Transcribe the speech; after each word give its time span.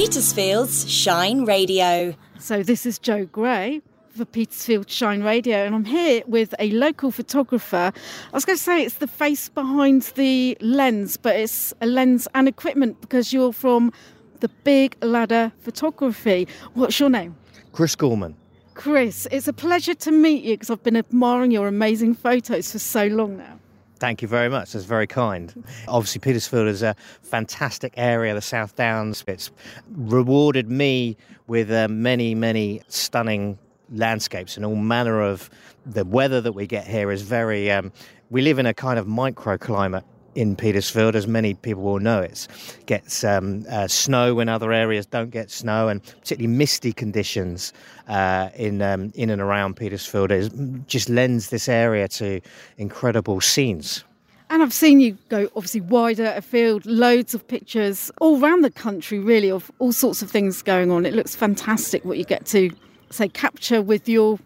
Petersfield's 0.00 0.90
Shine 0.90 1.44
Radio. 1.44 2.14
So, 2.38 2.62
this 2.62 2.86
is 2.86 2.98
Joe 2.98 3.26
Gray 3.26 3.82
for 4.16 4.24
Petersfield 4.24 4.88
Shine 4.88 5.22
Radio, 5.22 5.58
and 5.58 5.74
I'm 5.74 5.84
here 5.84 6.22
with 6.26 6.54
a 6.58 6.70
local 6.70 7.10
photographer. 7.10 7.92
I 8.32 8.32
was 8.32 8.46
going 8.46 8.56
to 8.56 8.62
say 8.62 8.82
it's 8.82 8.94
the 8.94 9.06
face 9.06 9.50
behind 9.50 10.04
the 10.16 10.56
lens, 10.62 11.18
but 11.18 11.36
it's 11.36 11.74
a 11.82 11.86
lens 11.86 12.26
and 12.34 12.48
equipment 12.48 12.98
because 13.02 13.34
you're 13.34 13.52
from 13.52 13.92
the 14.40 14.48
Big 14.64 14.96
Ladder 15.02 15.52
Photography. 15.58 16.48
What's 16.72 16.98
your 16.98 17.10
name? 17.10 17.36
Chris 17.72 17.94
Gorman. 17.94 18.36
Chris, 18.72 19.28
it's 19.30 19.48
a 19.48 19.52
pleasure 19.52 19.94
to 19.96 20.10
meet 20.10 20.42
you 20.44 20.54
because 20.54 20.70
I've 20.70 20.82
been 20.82 20.96
admiring 20.96 21.50
your 21.50 21.68
amazing 21.68 22.14
photos 22.14 22.72
for 22.72 22.78
so 22.78 23.06
long 23.08 23.36
now. 23.36 23.59
Thank 24.00 24.22
you 24.22 24.28
very 24.28 24.48
much. 24.48 24.72
That's 24.72 24.86
very 24.86 25.06
kind. 25.06 25.62
Obviously, 25.86 26.20
Petersfield 26.20 26.68
is 26.68 26.82
a 26.82 26.96
fantastic 27.22 27.92
area, 27.98 28.32
the 28.32 28.40
South 28.40 28.74
Downs. 28.74 29.22
It's 29.26 29.50
rewarded 29.90 30.70
me 30.70 31.18
with 31.46 31.70
uh, 31.70 31.86
many, 31.88 32.34
many 32.34 32.80
stunning 32.88 33.58
landscapes 33.92 34.56
and 34.56 34.64
all 34.64 34.76
manner 34.76 35.20
of 35.20 35.50
the 35.84 36.04
weather 36.06 36.40
that 36.40 36.52
we 36.52 36.66
get 36.66 36.86
here 36.86 37.10
is 37.10 37.20
very. 37.22 37.70
Um, 37.70 37.92
we 38.30 38.40
live 38.40 38.58
in 38.58 38.64
a 38.64 38.72
kind 38.72 38.98
of 38.98 39.06
microclimate 39.06 40.04
in 40.34 40.56
Petersfield, 40.56 41.16
as 41.16 41.26
many 41.26 41.54
people 41.54 41.82
will 41.82 41.98
know. 41.98 42.20
It 42.20 42.46
gets 42.86 43.24
um, 43.24 43.64
uh, 43.68 43.88
snow 43.88 44.34
when 44.34 44.48
other 44.48 44.72
areas 44.72 45.06
don't 45.06 45.30
get 45.30 45.50
snow, 45.50 45.88
and 45.88 46.02
particularly 46.02 46.54
misty 46.54 46.92
conditions 46.92 47.72
uh, 48.08 48.50
in 48.54 48.82
um, 48.82 49.12
in 49.14 49.30
and 49.30 49.40
around 49.40 49.76
Petersfield. 49.76 50.30
Just 50.86 51.08
lends 51.08 51.50
this 51.50 51.68
area 51.68 52.08
to 52.08 52.40
incredible 52.78 53.40
scenes. 53.40 54.04
And 54.50 54.64
I've 54.64 54.72
seen 54.72 54.98
you 54.98 55.16
go 55.28 55.48
obviously 55.54 55.80
wider 55.80 56.32
afield, 56.36 56.84
loads 56.84 57.34
of 57.34 57.46
pictures 57.46 58.10
all 58.20 58.42
around 58.42 58.62
the 58.62 58.70
country, 58.70 59.20
really, 59.20 59.50
of 59.50 59.70
all 59.78 59.92
sorts 59.92 60.22
of 60.22 60.30
things 60.30 60.60
going 60.60 60.90
on. 60.90 61.06
It 61.06 61.14
looks 61.14 61.36
fantastic 61.36 62.04
what 62.04 62.18
you 62.18 62.24
get 62.24 62.46
to 62.46 62.70
say 63.10 63.28
capture 63.28 63.80
with 63.80 64.08
your 64.08 64.38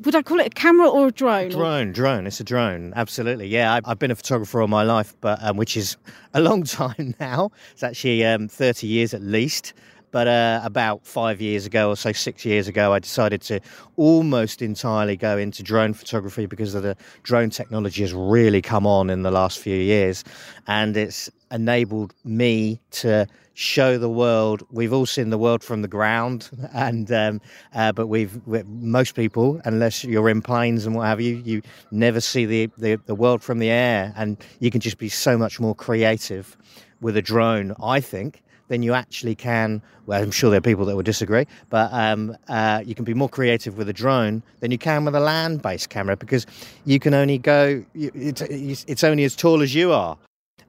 would 0.00 0.14
I 0.14 0.22
call 0.22 0.40
it 0.40 0.46
a 0.46 0.50
camera 0.50 0.88
or 0.88 1.08
a 1.08 1.12
drone? 1.12 1.50
Drone, 1.50 1.92
drone. 1.92 2.26
It's 2.26 2.40
a 2.40 2.44
drone. 2.44 2.92
Absolutely. 2.94 3.48
Yeah, 3.48 3.80
I've 3.84 3.98
been 3.98 4.10
a 4.10 4.14
photographer 4.16 4.60
all 4.60 4.68
my 4.68 4.82
life, 4.82 5.14
but 5.20 5.42
um, 5.42 5.56
which 5.56 5.76
is 5.76 5.96
a 6.34 6.40
long 6.40 6.64
time 6.64 7.14
now. 7.18 7.50
It's 7.72 7.82
actually 7.82 8.24
um, 8.24 8.48
30 8.48 8.86
years 8.86 9.14
at 9.14 9.22
least. 9.22 9.72
But 10.12 10.28
uh, 10.28 10.60
about 10.62 11.06
five 11.06 11.40
years 11.40 11.64
ago, 11.64 11.88
or 11.88 11.96
so 11.96 12.12
six 12.12 12.44
years 12.44 12.68
ago, 12.68 12.92
I 12.92 12.98
decided 12.98 13.40
to 13.42 13.60
almost 13.96 14.60
entirely 14.60 15.16
go 15.16 15.38
into 15.38 15.62
drone 15.62 15.94
photography 15.94 16.44
because 16.44 16.74
of 16.74 16.82
the 16.82 16.96
drone 17.22 17.48
technology 17.48 18.02
has 18.02 18.12
really 18.12 18.60
come 18.60 18.86
on 18.86 19.08
in 19.08 19.22
the 19.22 19.30
last 19.30 19.58
few 19.58 19.74
years, 19.74 20.22
and 20.66 20.98
it's 20.98 21.30
enabled 21.50 22.14
me 22.24 22.78
to 22.90 23.26
show 23.54 23.96
the 23.96 24.08
world. 24.08 24.62
We've 24.70 24.92
all 24.92 25.06
seen 25.06 25.30
the 25.30 25.38
world 25.38 25.64
from 25.64 25.80
the 25.80 25.88
ground, 25.88 26.50
and 26.74 27.10
um, 27.10 27.40
uh, 27.74 27.92
but 27.92 28.08
we've 28.08 28.46
most 28.66 29.14
people, 29.14 29.62
unless 29.64 30.04
you're 30.04 30.28
in 30.28 30.42
planes 30.42 30.84
and 30.84 30.94
what 30.94 31.06
have 31.06 31.22
you, 31.22 31.36
you 31.36 31.62
never 31.90 32.20
see 32.20 32.44
the, 32.44 32.70
the 32.76 32.96
the 33.06 33.14
world 33.14 33.42
from 33.42 33.60
the 33.60 33.70
air, 33.70 34.12
and 34.14 34.36
you 34.60 34.70
can 34.70 34.82
just 34.82 34.98
be 34.98 35.08
so 35.08 35.38
much 35.38 35.58
more 35.58 35.74
creative 35.74 36.54
with 37.00 37.16
a 37.16 37.22
drone. 37.22 37.74
I 37.82 38.00
think 38.00 38.42
than 38.68 38.82
you 38.82 38.94
actually 38.94 39.34
can. 39.34 39.82
Well, 40.06 40.22
I'm 40.22 40.30
sure 40.30 40.50
there 40.50 40.58
are 40.58 40.62
people 40.62 40.84
that 40.86 40.96
would 40.96 41.06
disagree, 41.06 41.46
but 41.70 41.92
um, 41.92 42.36
uh, 42.48 42.82
you 42.84 42.94
can 42.94 43.04
be 43.04 43.14
more 43.14 43.28
creative 43.28 43.76
with 43.76 43.88
a 43.88 43.92
drone 43.92 44.42
than 44.60 44.70
you 44.70 44.78
can 44.78 45.04
with 45.04 45.14
a 45.14 45.20
land-based 45.20 45.90
camera 45.90 46.16
because 46.16 46.46
you 46.84 46.98
can 46.98 47.14
only 47.14 47.38
go. 47.38 47.84
It's, 47.94 48.42
it's 48.86 49.04
only 49.04 49.24
as 49.24 49.36
tall 49.36 49.62
as 49.62 49.74
you 49.74 49.92
are. 49.92 50.16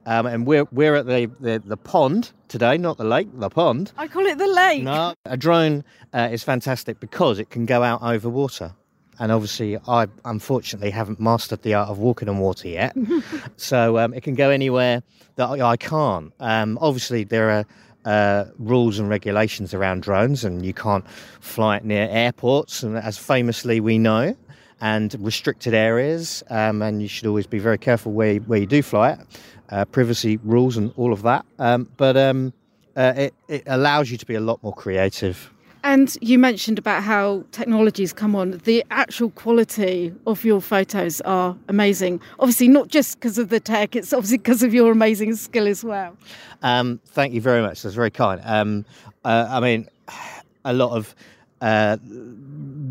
Um, 0.06 0.26
and 0.26 0.46
we're 0.46 0.66
we're 0.70 0.96
at 0.96 1.06
the, 1.06 1.30
the, 1.40 1.62
the, 1.64 1.78
pond 1.78 2.32
today, 2.48 2.76
not 2.76 2.98
the 2.98 3.04
lake, 3.04 3.28
the 3.32 3.48
pond. 3.48 3.92
I 3.96 4.06
call 4.06 4.26
it 4.26 4.36
the 4.36 4.46
lake. 4.46 4.82
No, 4.82 5.14
a 5.24 5.36
drone 5.36 5.82
uh, 6.12 6.28
is 6.30 6.44
fantastic 6.44 7.00
because 7.00 7.38
it 7.38 7.48
can 7.48 7.64
go 7.64 7.82
out 7.82 8.02
over 8.02 8.28
water. 8.28 8.74
And 9.18 9.30
obviously, 9.30 9.78
I 9.88 10.08
unfortunately 10.24 10.90
haven't 10.90 11.20
mastered 11.20 11.62
the 11.62 11.74
art 11.74 11.88
of 11.88 11.98
walking 11.98 12.28
on 12.28 12.38
water 12.38 12.68
yet. 12.68 12.96
so 13.56 13.98
um, 13.98 14.12
it 14.12 14.22
can 14.22 14.34
go 14.34 14.50
anywhere 14.50 15.02
that 15.36 15.46
I, 15.46 15.70
I 15.70 15.76
can't. 15.76 16.32
Um, 16.40 16.78
obviously, 16.80 17.24
there 17.24 17.50
are 17.50 17.64
uh, 18.04 18.46
rules 18.58 18.98
and 18.98 19.08
regulations 19.08 19.74
around 19.74 20.02
drones, 20.02 20.44
and 20.44 20.64
you 20.64 20.74
can't 20.74 21.08
fly 21.40 21.76
it 21.76 21.84
near 21.84 22.08
airports, 22.10 22.82
and 22.82 22.96
as 22.96 23.18
famously 23.18 23.80
we 23.80 23.98
know, 23.98 24.36
and 24.80 25.16
restricted 25.20 25.74
areas. 25.74 26.42
Um, 26.50 26.82
and 26.82 27.00
you 27.00 27.08
should 27.08 27.26
always 27.26 27.46
be 27.46 27.58
very 27.58 27.78
careful 27.78 28.12
where, 28.12 28.36
where 28.36 28.60
you 28.60 28.66
do 28.66 28.82
fly 28.82 29.12
it 29.12 29.20
uh, 29.70 29.84
privacy 29.86 30.38
rules 30.44 30.76
and 30.76 30.92
all 30.96 31.12
of 31.12 31.22
that. 31.22 31.44
Um, 31.58 31.88
but 31.96 32.16
um, 32.16 32.52
uh, 32.96 33.12
it, 33.16 33.34
it 33.48 33.62
allows 33.66 34.10
you 34.10 34.16
to 34.18 34.26
be 34.26 34.34
a 34.34 34.40
lot 34.40 34.62
more 34.62 34.74
creative. 34.74 35.50
And 35.84 36.16
you 36.22 36.38
mentioned 36.38 36.78
about 36.78 37.02
how 37.02 37.44
technologies 37.52 38.14
come 38.14 38.34
on. 38.34 38.52
The 38.64 38.82
actual 38.90 39.28
quality 39.28 40.14
of 40.26 40.42
your 40.42 40.62
photos 40.62 41.20
are 41.20 41.54
amazing. 41.68 42.22
Obviously, 42.40 42.68
not 42.68 42.88
just 42.88 43.20
because 43.20 43.36
of 43.36 43.50
the 43.50 43.60
tech, 43.60 43.94
it's 43.94 44.14
obviously 44.14 44.38
because 44.38 44.62
of 44.62 44.72
your 44.72 44.90
amazing 44.90 45.34
skill 45.36 45.68
as 45.68 45.84
well. 45.84 46.16
Um, 46.62 47.00
thank 47.08 47.34
you 47.34 47.42
very 47.42 47.60
much. 47.60 47.82
That's 47.82 47.94
very 47.94 48.10
kind. 48.10 48.40
Um, 48.46 48.86
uh, 49.26 49.46
I 49.50 49.60
mean, 49.60 49.86
a 50.64 50.72
lot 50.72 50.96
of 50.96 51.14
uh, 51.60 51.98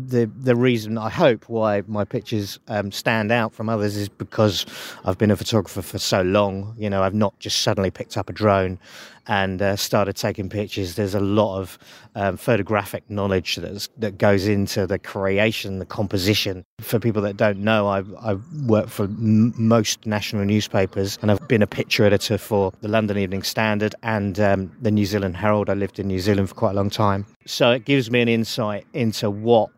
the 0.08 0.30
the 0.36 0.56
reason 0.56 0.98
I 0.98 1.10
hope 1.10 1.48
why 1.48 1.82
my 1.86 2.04
pictures 2.04 2.58
um, 2.68 2.92
stand 2.92 3.32
out 3.32 3.54
from 3.54 3.68
others 3.68 3.96
is 3.96 4.08
because 4.08 4.66
I've 5.04 5.18
been 5.18 5.30
a 5.30 5.36
photographer 5.36 5.82
for 5.82 5.98
so 5.98 6.22
long. 6.22 6.74
You 6.78 6.90
know, 6.90 7.02
I've 7.02 7.14
not 7.14 7.38
just 7.38 7.62
suddenly 7.62 7.90
picked 7.90 8.16
up 8.16 8.28
a 8.28 8.32
drone 8.32 8.78
and 9.26 9.62
uh, 9.62 9.76
started 9.76 10.16
taking 10.16 10.48
pictures. 10.48 10.94
There's 10.96 11.14
a 11.14 11.20
lot 11.20 11.58
of 11.58 11.78
um, 12.14 12.36
photographic 12.36 13.08
knowledge 13.08 13.56
that's, 13.56 13.88
that 13.98 14.18
goes 14.18 14.46
into 14.46 14.86
the 14.86 14.98
creation, 14.98 15.78
the 15.78 15.86
composition. 15.86 16.64
For 16.80 16.98
people 16.98 17.22
that 17.22 17.36
don't 17.36 17.58
know, 17.58 17.88
I've, 17.88 18.14
I've 18.20 18.44
worked 18.66 18.90
for 18.90 19.04
m- 19.04 19.54
most 19.56 20.06
national 20.06 20.44
newspapers 20.44 21.18
and 21.22 21.30
I've 21.30 21.46
been 21.48 21.62
a 21.62 21.66
picture 21.66 22.04
editor 22.04 22.38
for 22.38 22.72
the 22.80 22.88
London 22.88 23.18
Evening 23.18 23.42
Standard 23.42 23.94
and 24.02 24.38
um, 24.40 24.72
the 24.82 24.90
New 24.90 25.06
Zealand 25.06 25.36
Herald. 25.36 25.70
I 25.70 25.74
lived 25.74 25.98
in 25.98 26.08
New 26.08 26.20
Zealand 26.20 26.48
for 26.48 26.54
quite 26.54 26.72
a 26.72 26.74
long 26.74 26.90
time. 26.90 27.26
So 27.46 27.70
it 27.70 27.84
gives 27.84 28.10
me 28.10 28.20
an 28.20 28.28
insight 28.28 28.86
into 28.92 29.30
what 29.30 29.70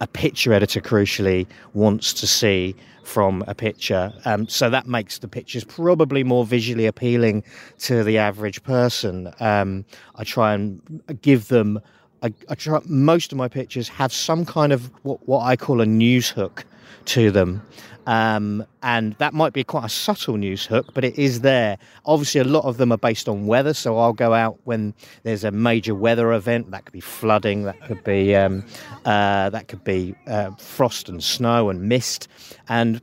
a 0.00 0.06
picture 0.06 0.52
editor 0.52 0.80
crucially 0.80 1.46
wants 1.74 2.12
to 2.14 2.26
see 2.26 2.74
from 3.06 3.44
a 3.46 3.54
picture. 3.54 4.12
Um, 4.24 4.48
so 4.48 4.68
that 4.68 4.86
makes 4.86 5.18
the 5.18 5.28
pictures 5.28 5.64
probably 5.64 6.24
more 6.24 6.44
visually 6.44 6.86
appealing 6.86 7.44
to 7.78 8.02
the 8.02 8.18
average 8.18 8.62
person. 8.64 9.32
Um, 9.40 9.84
I 10.16 10.24
try 10.24 10.54
and 10.54 11.02
give 11.22 11.48
them. 11.48 11.80
I, 12.22 12.32
I, 12.48 12.54
try. 12.54 12.80
Most 12.86 13.30
of 13.30 13.38
my 13.38 13.46
pictures 13.46 13.88
have 13.88 14.12
some 14.12 14.44
kind 14.44 14.72
of 14.72 14.90
what, 15.04 15.26
what 15.28 15.40
I 15.40 15.54
call 15.56 15.80
a 15.80 15.86
news 15.86 16.28
hook 16.28 16.64
to 17.06 17.30
them. 17.30 17.62
Um, 18.06 18.64
and 18.82 19.14
that 19.14 19.34
might 19.34 19.52
be 19.52 19.64
quite 19.64 19.84
a 19.84 19.88
subtle 19.88 20.36
news 20.36 20.64
hook, 20.64 20.94
but 20.94 21.04
it 21.04 21.18
is 21.18 21.40
there. 21.40 21.76
Obviously, 22.04 22.40
a 22.40 22.44
lot 22.44 22.64
of 22.64 22.76
them 22.76 22.92
are 22.92 22.98
based 22.98 23.28
on 23.28 23.46
weather, 23.46 23.74
so 23.74 23.98
I'll 23.98 24.12
go 24.12 24.32
out 24.32 24.58
when 24.64 24.94
there's 25.24 25.42
a 25.42 25.50
major 25.50 25.94
weather 25.94 26.32
event. 26.32 26.70
That 26.70 26.84
could 26.84 26.92
be 26.92 27.00
flooding, 27.00 27.64
that 27.64 27.80
could 27.82 28.04
be 28.04 28.36
um, 28.36 28.64
uh, 29.04 29.50
that 29.50 29.66
could 29.66 29.82
be 29.82 30.14
uh, 30.28 30.52
frost 30.52 31.08
and 31.08 31.22
snow 31.22 31.68
and 31.68 31.88
mist. 31.88 32.28
And 32.68 33.00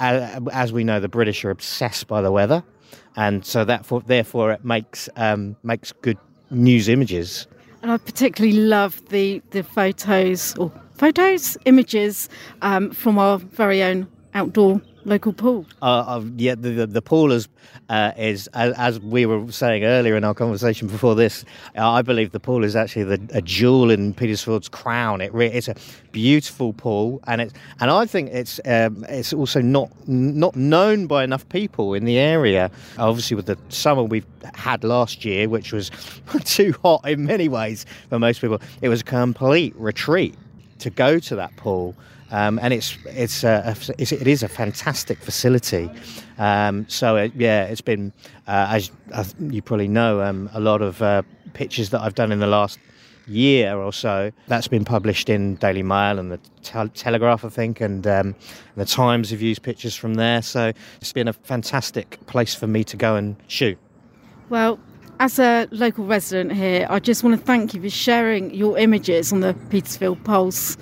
uh, 0.00 0.40
as 0.50 0.72
we 0.72 0.82
know, 0.82 0.98
the 0.98 1.08
British 1.08 1.44
are 1.44 1.50
obsessed 1.50 2.06
by 2.06 2.22
the 2.22 2.32
weather, 2.32 2.64
and 3.16 3.44
so 3.44 3.66
that 3.66 3.86
therefore 4.06 4.52
it 4.52 4.64
makes 4.64 5.10
um, 5.16 5.56
makes 5.62 5.92
good 5.92 6.18
news 6.50 6.88
images. 6.88 7.46
And 7.82 7.92
I 7.92 7.98
particularly 7.98 8.56
love 8.56 9.06
the 9.10 9.42
the 9.50 9.62
photos 9.62 10.56
or 10.56 10.72
photos, 10.94 11.58
images 11.66 12.30
um, 12.62 12.90
from 12.92 13.18
our 13.18 13.38
very 13.38 13.82
own 13.82 14.08
outdoor 14.38 14.80
local 15.04 15.32
pool. 15.32 15.66
Uh, 15.82 16.22
yeah, 16.36 16.54
the, 16.54 16.70
the, 16.70 16.86
the, 16.86 17.02
pool 17.02 17.32
is, 17.32 17.48
uh, 17.88 18.12
is 18.16 18.46
as, 18.48 18.74
as, 18.76 19.00
we 19.00 19.26
were 19.26 19.50
saying 19.50 19.84
earlier 19.84 20.16
in 20.16 20.22
our 20.22 20.34
conversation 20.34 20.86
before 20.86 21.14
this, 21.14 21.44
uh, 21.76 21.90
I 21.90 22.02
believe 22.02 22.30
the 22.30 22.40
pool 22.40 22.62
is 22.62 22.76
actually 22.76 23.04
the, 23.04 23.20
a 23.32 23.42
jewel 23.42 23.90
in 23.90 24.14
Petersfield's 24.14 24.68
crown. 24.68 25.20
It 25.20 25.32
re- 25.34 25.50
it's 25.50 25.68
a 25.68 25.74
beautiful 26.12 26.72
pool, 26.72 27.20
and 27.26 27.40
it's 27.40 27.54
and 27.80 27.90
I 27.90 28.06
think 28.06 28.30
it's 28.30 28.60
um, 28.64 29.04
it's 29.08 29.32
also 29.32 29.60
not 29.60 29.90
not 30.06 30.54
known 30.54 31.06
by 31.06 31.24
enough 31.24 31.48
people 31.48 31.94
in 31.94 32.04
the 32.04 32.18
area. 32.18 32.70
Obviously, 32.98 33.34
with 33.34 33.46
the 33.46 33.58
summer 33.70 34.02
we've 34.02 34.26
had 34.54 34.84
last 34.84 35.24
year, 35.24 35.48
which 35.48 35.72
was 35.72 35.90
too 36.44 36.74
hot 36.82 37.08
in 37.08 37.24
many 37.24 37.48
ways 37.48 37.86
for 38.08 38.18
most 38.18 38.40
people, 38.40 38.60
it 38.82 38.88
was 38.88 39.00
a 39.00 39.04
complete 39.04 39.74
retreat 39.76 40.34
to 40.80 40.90
go 40.90 41.18
to 41.18 41.36
that 41.36 41.56
pool. 41.56 41.94
Um, 42.30 42.58
and 42.62 42.74
it's 42.74 42.96
it's, 43.06 43.44
a, 43.44 43.74
it's, 43.98 44.12
it 44.12 44.26
is 44.26 44.42
a 44.42 44.48
fantastic 44.48 45.18
facility. 45.18 45.90
Um, 46.38 46.86
so 46.88 47.16
it, 47.16 47.32
yeah, 47.36 47.64
it's 47.64 47.80
been 47.80 48.12
uh, 48.46 48.66
as, 48.70 48.90
as, 49.12 49.34
you 49.40 49.62
probably 49.62 49.88
know 49.88 50.20
um, 50.20 50.50
a 50.52 50.60
lot 50.60 50.82
of 50.82 51.00
uh, 51.02 51.22
pictures 51.54 51.90
that 51.90 52.00
I've 52.00 52.14
done 52.14 52.30
in 52.30 52.38
the 52.38 52.46
last 52.46 52.78
year 53.26 53.76
or 53.76 53.92
so. 53.92 54.32
That's 54.46 54.68
been 54.68 54.84
published 54.84 55.28
in 55.28 55.56
Daily 55.56 55.82
Mail 55.82 56.18
and 56.18 56.32
the 56.32 56.38
Te- 56.62 56.88
Telegraph, 56.94 57.44
I 57.44 57.48
think, 57.48 57.80
and 57.80 58.06
um, 58.06 58.34
the 58.76 58.84
Times 58.84 59.30
have 59.30 59.42
used 59.42 59.62
pictures 59.62 59.94
from 59.94 60.14
there. 60.14 60.42
So 60.42 60.72
it's 61.00 61.12
been 61.12 61.28
a 61.28 61.32
fantastic 61.32 62.18
place 62.26 62.54
for 62.54 62.66
me 62.66 62.84
to 62.84 62.96
go 62.96 63.16
and 63.16 63.36
shoot. 63.46 63.78
Well, 64.48 64.78
as 65.20 65.38
a 65.38 65.68
local 65.70 66.04
resident 66.04 66.52
here, 66.52 66.86
I 66.88 67.00
just 67.00 67.24
want 67.24 67.38
to 67.38 67.44
thank 67.44 67.74
you 67.74 67.82
for 67.82 67.90
sharing 67.90 68.54
your 68.54 68.78
images 68.78 69.32
on 69.32 69.40
the 69.40 69.54
Petersfield 69.68 70.22
Pulse 70.24 70.76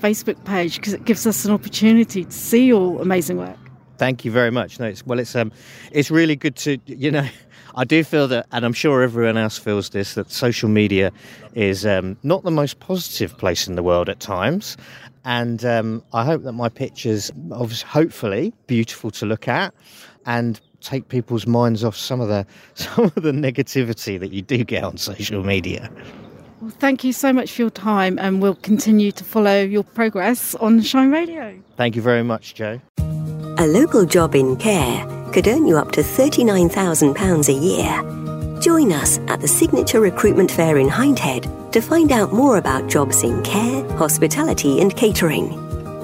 Facebook 0.00 0.42
page 0.44 0.76
because 0.76 0.92
it 0.92 1.04
gives 1.04 1.26
us 1.26 1.44
an 1.44 1.52
opportunity 1.52 2.24
to 2.24 2.32
see 2.32 2.66
your 2.66 3.00
amazing 3.00 3.36
work. 3.36 3.58
Thank 3.98 4.24
you 4.24 4.30
very 4.30 4.50
much. 4.50 4.80
No, 4.80 4.86
it's, 4.86 5.04
well, 5.04 5.18
it's 5.18 5.36
um, 5.36 5.52
it's 5.92 6.10
really 6.10 6.36
good 6.36 6.56
to 6.56 6.78
you 6.86 7.10
know. 7.10 7.28
I 7.76 7.84
do 7.84 8.02
feel 8.02 8.26
that, 8.28 8.46
and 8.50 8.64
I'm 8.64 8.72
sure 8.72 9.00
everyone 9.00 9.36
else 9.36 9.56
feels 9.56 9.90
this, 9.90 10.14
that 10.14 10.32
social 10.32 10.68
media 10.68 11.12
is 11.54 11.86
um, 11.86 12.16
not 12.24 12.42
the 12.42 12.50
most 12.50 12.80
positive 12.80 13.38
place 13.38 13.68
in 13.68 13.76
the 13.76 13.82
world 13.82 14.08
at 14.08 14.18
times. 14.18 14.76
And 15.24 15.64
um, 15.64 16.02
I 16.12 16.24
hope 16.24 16.42
that 16.42 16.52
my 16.52 16.68
pictures, 16.68 17.30
obviously, 17.52 17.88
hopefully, 17.88 18.52
beautiful 18.66 19.12
to 19.12 19.26
look 19.26 19.46
at, 19.46 19.72
and 20.26 20.60
take 20.80 21.08
people's 21.08 21.46
minds 21.46 21.84
off 21.84 21.96
some 21.96 22.20
of 22.20 22.28
the 22.28 22.46
some 22.74 23.04
of 23.04 23.14
the 23.14 23.32
negativity 23.32 24.18
that 24.18 24.32
you 24.32 24.42
do 24.42 24.64
get 24.64 24.82
on 24.82 24.96
social 24.96 25.44
media. 25.44 25.90
Well, 26.60 26.70
thank 26.70 27.04
you 27.04 27.14
so 27.14 27.32
much 27.32 27.52
for 27.52 27.62
your 27.62 27.70
time, 27.70 28.18
and 28.18 28.42
we'll 28.42 28.54
continue 28.56 29.12
to 29.12 29.24
follow 29.24 29.62
your 29.62 29.82
progress 29.82 30.54
on 30.56 30.82
Shine 30.82 31.10
Radio. 31.10 31.58
Thank 31.76 31.96
you 31.96 32.02
very 32.02 32.22
much, 32.22 32.54
Joe. 32.54 32.80
A 32.98 33.66
local 33.66 34.04
job 34.04 34.34
in 34.34 34.56
care 34.56 35.06
could 35.32 35.48
earn 35.48 35.66
you 35.66 35.78
up 35.78 35.92
to 35.92 36.02
£39,000 36.02 37.48
a 37.48 37.52
year. 37.52 38.60
Join 38.60 38.92
us 38.92 39.18
at 39.28 39.40
the 39.40 39.48
Signature 39.48 40.00
Recruitment 40.00 40.50
Fair 40.50 40.76
in 40.76 40.88
Hindhead 40.88 41.72
to 41.72 41.80
find 41.80 42.12
out 42.12 42.34
more 42.34 42.58
about 42.58 42.90
jobs 42.90 43.22
in 43.22 43.42
care, 43.42 43.82
hospitality, 43.96 44.82
and 44.82 44.94
catering. 44.94 45.56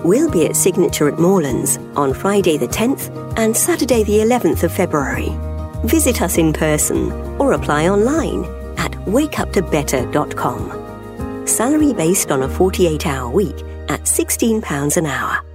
We'll 0.04 0.30
be 0.30 0.46
at 0.46 0.56
Signature 0.56 1.08
at 1.08 1.18
Moorlands 1.18 1.76
on 1.96 2.14
Friday 2.14 2.56
the 2.56 2.68
10th 2.68 3.10
and 3.36 3.54
Saturday 3.54 4.04
the 4.04 4.20
11th 4.20 4.62
of 4.62 4.72
February. 4.72 5.28
Visit 5.84 6.22
us 6.22 6.38
in 6.38 6.54
person 6.54 7.12
or 7.38 7.52
apply 7.52 7.88
online 7.90 8.44
at 8.86 8.92
wakeuptobetter.com. 9.06 11.46
Salary 11.46 11.92
based 11.92 12.30
on 12.30 12.42
a 12.42 12.48
48 12.48 13.06
hour 13.06 13.30
week 13.30 13.58
at 13.88 14.02
£16 14.02 14.96
an 14.96 15.06
hour. 15.06 15.45